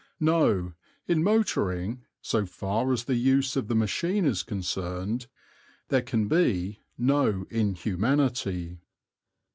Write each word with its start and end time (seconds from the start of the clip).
No, 0.19 0.73
in 1.07 1.21
motoring, 1.21 2.01
so 2.23 2.47
far 2.47 2.91
as 2.91 3.03
the 3.03 3.13
use 3.17 3.55
of 3.55 3.67
the 3.67 3.75
machine 3.75 4.25
is 4.25 4.41
concerned, 4.41 5.27
there 5.89 6.01
can 6.01 6.27
be 6.27 6.79
no 6.97 7.45
inhumanity. 7.51 8.79